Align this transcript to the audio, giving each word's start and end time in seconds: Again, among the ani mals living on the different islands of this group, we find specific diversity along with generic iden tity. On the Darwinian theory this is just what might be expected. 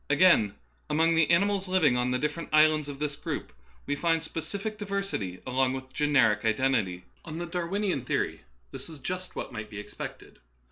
Again, 0.09 0.55
among 0.89 1.13
the 1.13 1.29
ani 1.29 1.45
mals 1.45 1.67
living 1.67 1.95
on 1.95 2.09
the 2.09 2.17
different 2.17 2.49
islands 2.51 2.89
of 2.89 2.97
this 2.97 3.15
group, 3.15 3.53
we 3.85 3.95
find 3.95 4.23
specific 4.23 4.79
diversity 4.79 5.43
along 5.45 5.73
with 5.73 5.93
generic 5.93 6.43
iden 6.43 6.71
tity. 6.73 7.03
On 7.23 7.37
the 7.37 7.45
Darwinian 7.45 8.03
theory 8.03 8.41
this 8.71 8.89
is 8.89 8.97
just 8.97 9.35
what 9.35 9.51
might 9.53 9.69
be 9.69 9.77
expected. 9.79 10.39